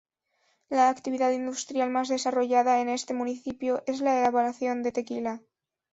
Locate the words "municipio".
3.13-3.83